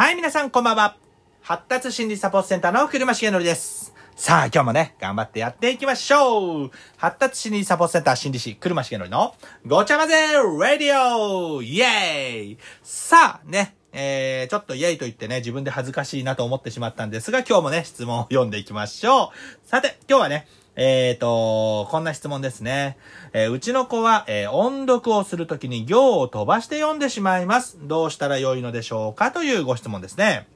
[0.00, 0.96] はい、皆さんこんばんは。
[1.42, 3.92] 発達心理サポートセンターの車重則です。
[4.16, 9.34] さあ、今日もね、頑張ってやっていきましょう発達心理サポートセンター心理師、車重則の
[9.66, 19.68] ごちゃ混ぜラディオイェーイさあ、ね、えー、ちょっとイェイと言ってね、自分で恥ずかしいなと思ってしまったんですが、今日もね、質問を読んでいきましょう。
[19.68, 20.48] さて、今日はね、
[20.82, 22.96] えーと、こんな質問ですね。
[23.34, 27.78] えーうちの子は、えー音読をするときに行を飛ばして読んでしまいます。
[27.82, 30.48] どうしたらよいのでしょうかというご質問ですね。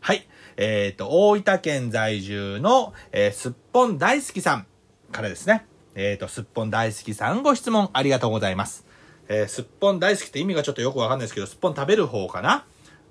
[0.00, 0.26] はい。
[0.56, 4.66] えーと、大分県在住の、えすっぽん大好きさん
[5.12, 5.66] からですね。
[5.94, 8.86] えーと、すっぽん大好きさんご質問ありがとうございます。
[9.28, 12.64] えーすっぽん大好きって意味がちょっとよくわかんないですけど、すっぽん食べる方かな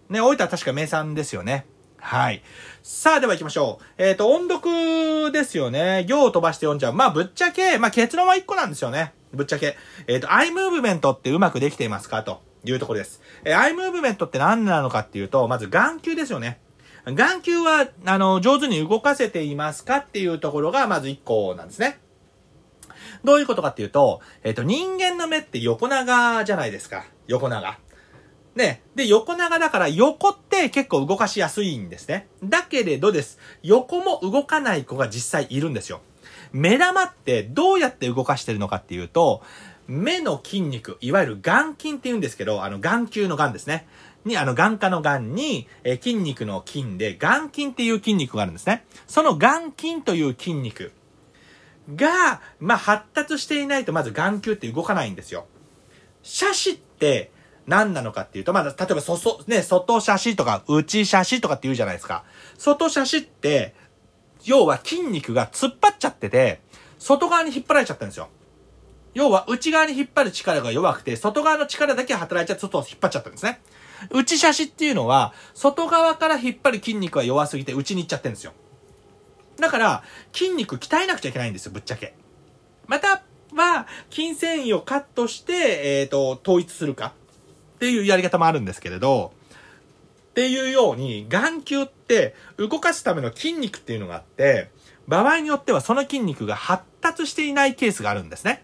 [0.10, 1.68] ね、大分は確か名産ですよね。
[2.06, 2.44] はい。
[2.84, 3.86] さあ、では行きましょう。
[3.98, 6.06] えっ、と、音読ですよね。
[6.08, 6.94] 行を飛ばして読んじゃう。
[6.94, 9.16] まあ、ぶっちゃけ、まあ、結論は1個なんですよね。
[9.34, 9.76] ぶっちゃけ。
[10.06, 13.24] えっ、と、アイムーブメントってうまくできていますかというところです。
[13.44, 16.60] えーアイムーブメントって何なのかっていうと、まず眼球ですよね。
[17.06, 22.00] 眼球は、あの、上手に動かせていますかっていうところが、まず1個なんですね。
[23.24, 27.08] どういうことかっていうと、えっ、と、人間の目って横長じゃないですか。
[27.26, 27.80] 横長。
[28.56, 28.82] ね。
[28.96, 32.28] で、横長だから横って結構動かしやすいんですね。
[32.44, 33.40] だけれどです。
[33.64, 36.02] 横も動かない子が実際いるんですよ。
[36.52, 39.44] 目玉ってどうやって動かしてるのかっていうと、
[39.88, 43.88] 目の筋肉、いわゆる眼筋って言うんですけど、あの眼球の眼ですね。
[44.24, 48.86] に、あの眼科の眼に、え筋肉の筋で、眼筋っていう筋肉があるんですね。
[49.06, 50.92] その眼筋という筋肉
[51.94, 55.46] が、まあ、発達していないとまず眼球って動かないんですよ。
[56.24, 57.32] 斜視って
[57.68, 62.24] 何なのかっていうと、まだ、例えば、そ、そ、ね、外斜視とか、内斜視とかって言うじゃないですか。
[62.58, 63.74] 外斜視って、
[64.44, 66.62] 要は筋肉が突っ張っちゃってて、
[67.00, 68.30] 外側に引っ張られちゃったんですよ。
[69.16, 73.62] 要は、内側に引っ張る力が弱くて、外側の力だけ働いちゃって、外を引っ張っちゃったんですね。
[74.12, 78.54] 内斜視っていうのは、外側から引っ張る筋肉が弱すぎて、内に行っちゃってるんですよ。
[79.58, 82.14] だから、筋肉鍛えなくちゃいけないんですよ、ぶっちゃけ。
[82.88, 83.24] また
[83.54, 87.14] は、筋繊維をカットして、えっ、と、統一するか
[87.76, 89.34] っていうやり方もあるんですけれど、
[90.32, 94.70] っていうように、眼球って動かすための筋肉っていうのがあって、
[95.08, 98.64] 場合によってはその筋肉が発達していないケースがあるんですね。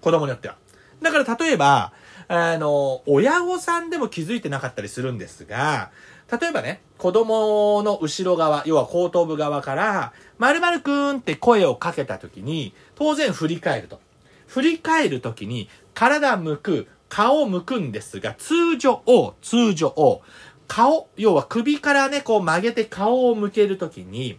[0.00, 0.56] 子供によっては。
[1.02, 1.92] だから例えば、
[2.28, 5.90] あの、親御さんでも気づいてなかったりするんですが、
[6.30, 14.00] 例えばね、子供の後ろ側、要は後頭部側から、〇〇くんって声をかけたときに、当然振り返ると。
[14.46, 20.22] 振り返るときに、体向く、顔を向くんですが、通常を、通常を、
[20.66, 24.38] 顔、要は首からね、こう曲げて顔を向けるときに、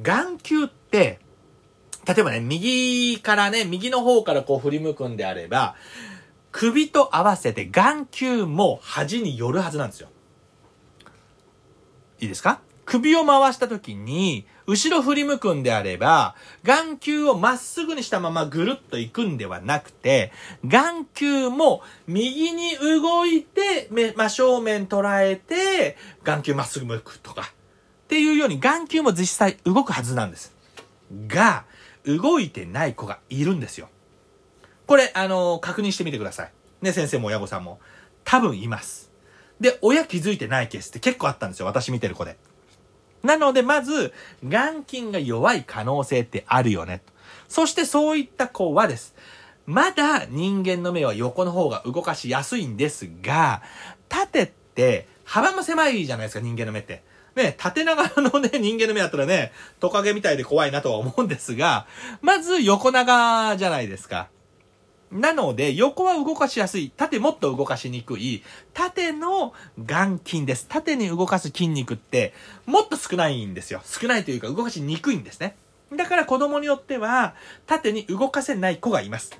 [0.00, 1.20] 眼球って、
[2.06, 5.74] 例えばね、右からね、右の方からこう振り向くんであれば、
[6.52, 10.08] 首と合わせて眼球も端に寄るはずなんですよ。
[12.20, 12.60] いいですか？
[12.86, 20.32] 首を回した時に、後ろ振り向くんであれば、眼球をまっすぐにしたままぐるっと行くんではなくて、
[20.64, 27.42] 眼球も右に動いて、真正面捉えて、眼球まっすぐ向くとか。
[27.42, 30.54] っていうように眼球も実際動くはずなんです。
[31.26, 31.64] が、
[32.06, 33.88] 動いてない子がいるんですよ。
[34.86, 36.52] これ、あの確認してみてください。
[36.82, 37.80] ね、先生も親御さんも。
[38.22, 39.10] 多分います。
[39.60, 41.66] で、親気づいてないケースって結構あったんですよ。
[41.66, 42.36] 私見てる子で。
[43.26, 44.12] なので、まず、
[44.44, 47.02] 眼筋が弱い可能性ってあるよね。
[47.48, 49.14] そしてそういった子はです。
[49.66, 53.62] まだ人間の目は横の方が動かしやすいんですが、
[54.08, 57.02] 縦って幅も狭いじゃないですか、人間の目って。
[57.34, 61.86] ね、縦長のね、 人間の目だったらね、トカゲみたいで怖いなとは思うんですが、
[62.22, 64.28] まず横長じゃないですか。
[65.10, 66.90] なので、横は動かしやすい。
[66.90, 68.42] 縦もっと動かしにくい。
[68.74, 70.66] 縦の眼筋です。
[70.68, 72.34] 縦に動かす筋肉って、
[72.66, 73.82] もっと少ないんですよ。
[73.84, 75.56] 少ないというか動かしにくいんですね。
[75.94, 77.34] だから子供によっては、
[77.66, 79.38] 縦に動かせない子がいます。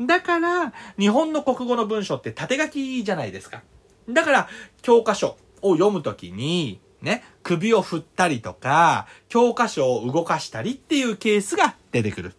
[0.00, 3.62] だから、日本の国語の文章って縦書きじゃないですか。
[4.08, 4.48] だから、
[4.82, 12.34] 教科書を読むときに、ね、首を振ったりとか、教科書を動かしたりっていうケースが出てくる。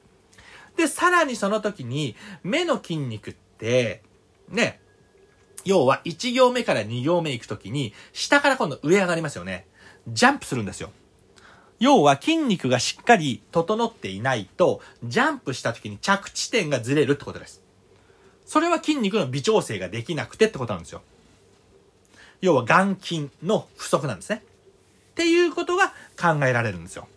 [0.77, 4.03] で、さらにその時に、目の筋肉って、
[4.47, 4.79] ね、
[5.65, 9.65] 要は1行目から2行目行く時に、下から今度上上がりますよね。
[10.07, 10.91] ジャンプするんですよ。
[11.79, 17.61] 要は筋肉がしっかり整っていないと、ジャンプした時に着地点がずれるってことです。
[18.45, 21.01] それは筋肉の微調整ができなくてってことなんですよ。
[22.39, 24.43] 要は眼筋の不足なんですね。
[25.11, 27.07] っていうことが考えられるんですよ。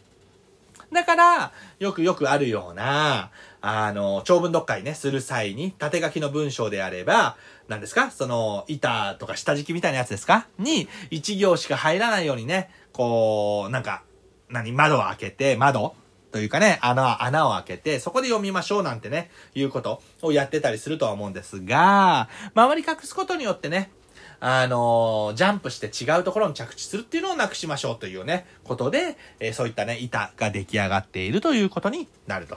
[0.92, 7.36] だから、よくよくあるような、あの、長文読解ね、する際に、縦書きの文章であれば、
[7.68, 8.10] 何ですか？
[8.10, 10.46] その、板とか下敷きみたいなやつですか？
[10.58, 14.02] に、一行しか入らないようにね、こう、なんか、
[14.48, 15.94] 何、窓を開けて、窓
[16.32, 23.90] というかね、穴、穴を開けて、そこで読みましょうなんてね、いうことをやってたりするとは思うんですが、周り隠すことによってね、
[24.40, 32.56] あのー、ジャンプして違うところに着地するっていうのをなくしましょうというね、ことで、えー、そういったね、板が出来上がっているということになると。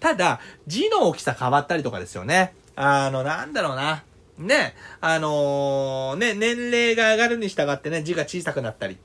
[0.00, 2.54] ただ、字の大きさ変わったりとかですよね。
[2.74, 4.02] あの、なんだろうな。
[4.36, 8.98] ね、あのー、ね、年齢が上がるに従ってね、字が小さくなったり。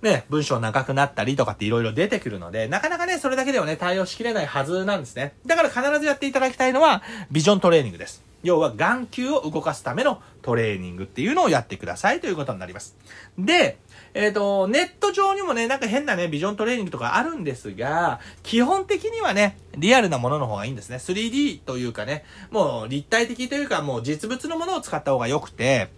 [0.00, 5.34] ね、文章長くなったりとかって色々出てくるので、なかなかね、それだけではね、対応しきれないはずなんですね。
[5.46, 8.31] だから必ずやっていただきたいのは、ビジョントレーニングです。
[8.42, 12.96] 要は眼球を動かすためのトレーニングっていうのをやってくださいということになります。
[13.38, 13.78] で、
[14.14, 20.96] えっ、ー、と、ネット上にもね、なんか変なね、ビジョントレーニングとかあるんですが、基本的にはね、リアルなものの方がいいんですね。
[20.96, 25.88] 3D というかね、もう立体的というか、もう実物のものを使った方が良くて、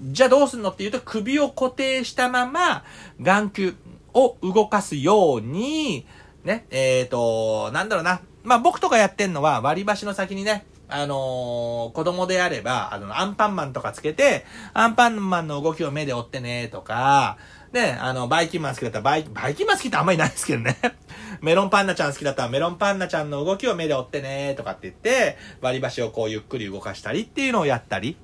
[0.00, 2.84] じゃあどうすんのっていうと、首を固定したまま、
[3.20, 3.74] 眼球
[4.14, 6.06] を動かすように、
[6.44, 8.20] ね、えっ、ー、と、なんだろうな。
[8.44, 17.36] まあ僕とかやってんのは割り箸の先にね、あのー、子供であれば、あの、アンパンマンとかつけて、アンパンマンの動きを目で追ってね、とか、
[17.72, 20.78] ね、あの、バイキンマン好きだったらバイ、バイキンマン好きってあんまりないですけどね。
[21.42, 28.16] メロンパンナちゃん好きだったらメロンパンナちゃんの動きを目で追ってね、とかって言って、割り箸をこうゆっくり動かしたりっていうのをやったり。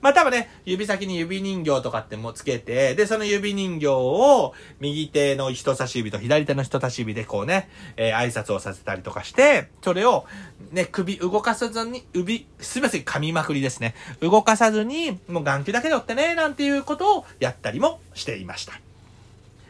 [0.00, 10.24] まあ多分ね、指先に指人形とかってもつけて、で、その指人形を右手の人差し指と左手の人差し指でこうね、えー、挨拶をさせたりとかして、それを
[10.72, 13.94] ね、首動かさずに、指、すみません、噛みまくりですね。
[14.20, 18.80] 動かさずに、もう眼球だけで追ってね、なんていうことをやったりもしていました。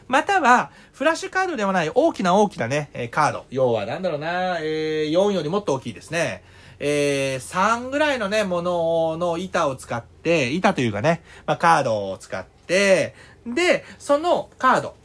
[0.07, 3.45] または、フラッシュカードではない大きな大きなね、えカード。
[3.49, 6.43] 要はなんだろうな、えー、4よりもっと大きいですね。
[6.83, 13.13] えー、3ぐらいのね、ものの板を使って、板というかね、まあ、カードを使って、
[13.45, 14.95] で、そのカード、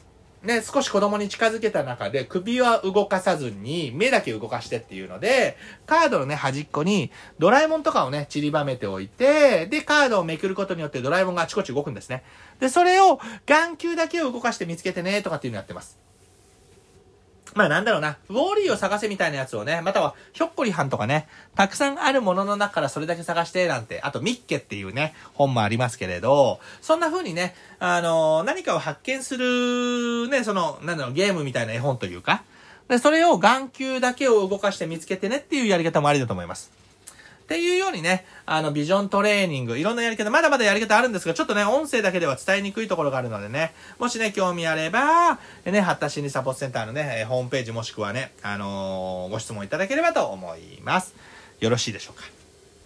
[0.42, 12.24] ね、少し子供に近づけた中で首は動かさずに目だけ動かしてっていうので、カードのね、端っこにドラえもんとかをね、散りばめておいて、で、カードをめくることによってドラえもんがあちこち動くんですね。
[12.58, 15.98] で、それを眼球だけを動かして見つけてね、とかっていうのやってます。
[17.56, 32.44] まあなんだろうな、ウォーリーを探せみたいなやつをね、またはひょっこりはんとかね、たくさんあるものの中からそれだけ探してなんて、あとミッケっていうね、本もありますけれど、そんな風にね、あのー、何かを発見する、ね、その、なんだろう、ゲームみたいな絵本というか、
[32.88, 36.70] で、それを眼球だけを動かして見つけてねっていうやり方もありだと思います。
[37.46, 51.14] っていうようにね、あの、ビジョントレーニング、いろんなやり方、まだまだやり方あるんですが、ちょっとね、音声だけでは伝えにくいところがあるのでね、もしね、興味あれば、ね、発達心理サポートセンターのね、えホームページもしくはね、あのー、ご質問いただければと思います。
[51.60, 52.24] よろしいでしょうか？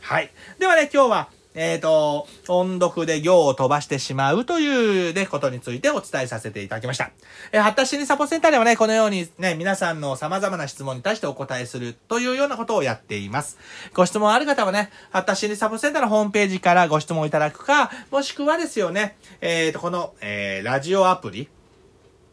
[0.03, 0.31] はい。
[0.59, 7.11] ではね、今日は、えっ、ー、と、音読で行を飛ばしてしまうというね、ことについてお伝えさせていただきました。
[7.51, 13.59] えー、発達心理サポセンターではね、このようにね、皆さんの様々な質問に対してお答えするというようなことをやっています。
[13.95, 21.49] ご質問ある方はね、発達心理サポセンターのホームページからご質問いただくか、もしくはですよね、えっ、ー、と、この、えー、ラジオアプリ、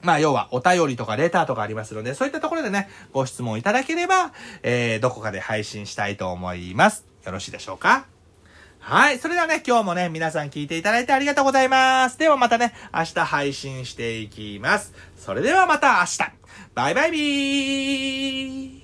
[0.04, 4.32] まあ、要は、お便りとかレターとかありますので、そういったところでね、ご質問いただければ、
[4.62, 7.06] えー、どこかで配信したいと思います。
[7.26, 8.17] よろしいでしょうか？
[8.90, 9.20] はい。
[9.20, 12.18] それではね、今日もね、皆さん聞いていただいてありがとうございます。
[12.18, 14.94] ではまたね、明日配信していきます。
[15.18, 16.32] それではまた明日。
[16.74, 18.77] バイバイビー